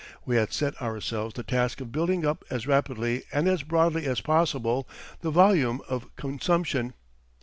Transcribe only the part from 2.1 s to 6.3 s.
up as rapidly and as broadly as possible the volume of